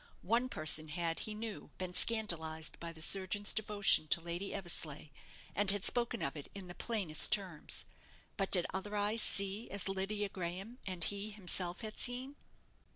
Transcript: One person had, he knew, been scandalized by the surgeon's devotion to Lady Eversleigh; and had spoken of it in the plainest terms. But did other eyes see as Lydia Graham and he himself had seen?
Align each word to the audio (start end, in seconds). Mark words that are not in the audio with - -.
One 0.23 0.49
person 0.49 0.87
had, 0.87 1.19
he 1.29 1.35
knew, 1.35 1.69
been 1.77 1.93
scandalized 1.93 2.79
by 2.79 2.91
the 2.91 3.03
surgeon's 3.03 3.53
devotion 3.53 4.07
to 4.07 4.19
Lady 4.19 4.51
Eversleigh; 4.51 5.09
and 5.53 5.69
had 5.69 5.85
spoken 5.85 6.23
of 6.23 6.35
it 6.35 6.49
in 6.55 6.67
the 6.67 6.73
plainest 6.73 7.31
terms. 7.31 7.85
But 8.35 8.49
did 8.49 8.65
other 8.73 8.95
eyes 8.95 9.21
see 9.21 9.69
as 9.69 9.87
Lydia 9.87 10.29
Graham 10.29 10.79
and 10.87 11.03
he 11.03 11.29
himself 11.29 11.81
had 11.81 11.99
seen? 11.99 12.35